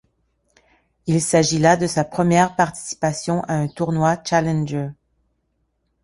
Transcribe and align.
Il 1.05 1.21
s'agit 1.21 1.59
là 1.59 1.77
de 1.77 1.85
sa 1.85 2.03
première 2.03 2.55
participation 2.55 3.43
à 3.43 3.53
un 3.53 3.67
tournoi 3.67 4.17
Challenger. 4.25 4.89